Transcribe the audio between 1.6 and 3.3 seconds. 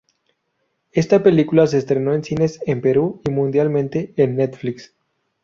se estrenó en cines en Perú y